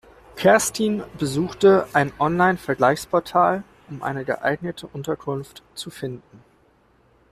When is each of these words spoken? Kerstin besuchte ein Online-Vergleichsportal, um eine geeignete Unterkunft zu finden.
Kerstin 0.35 1.03
besuchte 1.19 1.85
ein 1.93 2.11
Online-Vergleichsportal, 2.17 3.63
um 3.87 4.01
eine 4.01 4.25
geeignete 4.25 4.87
Unterkunft 4.87 5.61
zu 5.75 5.91
finden. 5.91 6.41